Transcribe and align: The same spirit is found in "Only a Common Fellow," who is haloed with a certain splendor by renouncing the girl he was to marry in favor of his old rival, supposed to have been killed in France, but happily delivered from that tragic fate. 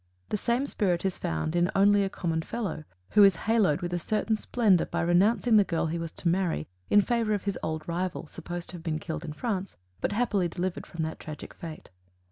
The 0.29 0.35
same 0.37 0.65
spirit 0.65 1.05
is 1.05 1.19
found 1.19 1.55
in 1.55 1.69
"Only 1.75 2.03
a 2.03 2.09
Common 2.09 2.41
Fellow," 2.41 2.85
who 3.11 3.23
is 3.23 3.35
haloed 3.45 3.81
with 3.83 3.93
a 3.93 3.99
certain 3.99 4.35
splendor 4.35 4.87
by 4.87 5.01
renouncing 5.01 5.57
the 5.57 5.63
girl 5.63 5.85
he 5.85 5.99
was 5.99 6.11
to 6.13 6.27
marry 6.27 6.67
in 6.89 7.01
favor 7.01 7.35
of 7.35 7.43
his 7.43 7.59
old 7.61 7.87
rival, 7.87 8.25
supposed 8.25 8.69
to 8.69 8.77
have 8.77 8.83
been 8.83 8.97
killed 8.97 9.23
in 9.23 9.33
France, 9.33 9.77
but 9.99 10.11
happily 10.13 10.47
delivered 10.47 10.87
from 10.87 11.03
that 11.03 11.19
tragic 11.19 11.53
fate. 11.53 11.89